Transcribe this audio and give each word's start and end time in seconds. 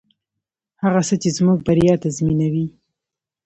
هغه 0.83 1.01
څه 1.07 1.15
چې 1.21 1.29
زموږ 1.37 1.57
بریا 1.67 1.95
تضمینوي. 2.03 2.67